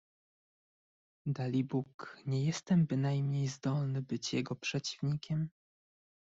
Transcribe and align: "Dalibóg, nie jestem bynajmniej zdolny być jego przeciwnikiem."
"Dalibóg, 1.25 2.17
nie 2.25 2.45
jestem 2.45 2.85
bynajmniej 2.85 3.47
zdolny 3.47 4.01
być 4.01 4.33
jego 4.33 4.55
przeciwnikiem." 4.55 5.49